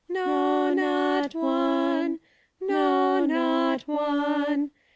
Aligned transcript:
No, 0.09 0.73
not 0.73 1.35
one! 1.35 2.21
no, 2.59 3.23
not 3.23 3.83
one 3.87 4.71